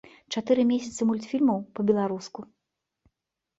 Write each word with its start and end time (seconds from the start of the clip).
Чатыры 0.35 0.63
месяцы 0.69 1.01
мультфільмаў 1.09 1.59
па-беларуску! 1.77 2.49